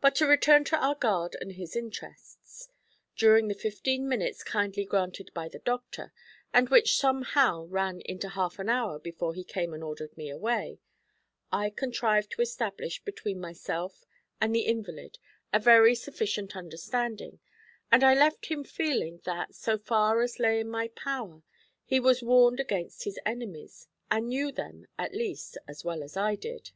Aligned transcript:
But 0.00 0.14
to 0.14 0.26
return 0.26 0.64
to 0.64 0.82
our 0.82 0.94
guard 0.94 1.36
and 1.38 1.52
his 1.52 1.76
interests. 1.76 2.70
During 3.14 3.48
the 3.48 3.54
fifteen 3.54 4.08
minutes 4.08 4.42
kindly 4.42 4.86
granted 4.86 5.30
by 5.34 5.50
the 5.50 5.58
doctor, 5.58 6.14
and 6.54 6.70
which 6.70 6.96
somehow 6.96 7.66
ran 7.66 8.00
into 8.06 8.30
half 8.30 8.58
an 8.58 8.70
hour 8.70 8.98
before 8.98 9.34
he 9.34 9.44
came 9.44 9.74
and 9.74 9.84
ordered 9.84 10.16
me 10.16 10.30
away, 10.30 10.78
I 11.52 11.68
contrived 11.68 12.30
to 12.32 12.40
establish 12.40 13.04
between 13.04 13.38
myself 13.38 14.06
and 14.40 14.54
the 14.54 14.62
invalid 14.64 15.18
a 15.52 15.58
very 15.58 15.94
sufficient 15.94 16.56
understanding, 16.56 17.38
and 17.92 18.02
I 18.02 18.14
left 18.14 18.46
him 18.46 18.64
feeling 18.64 19.20
that, 19.24 19.54
so 19.54 19.76
far 19.76 20.22
as 20.22 20.38
lay 20.40 20.58
in 20.60 20.70
my 20.70 20.88
power, 20.88 21.42
he 21.84 22.00
was 22.00 22.22
warned 22.22 22.60
against 22.60 23.04
his 23.04 23.18
enemies, 23.26 23.88
and 24.10 24.26
knew 24.30 24.50
them, 24.52 24.86
at 24.98 25.12
least, 25.12 25.58
as 25.68 25.84
well 25.84 26.02
as 26.02 26.16
I 26.16 26.34
did. 26.34 26.70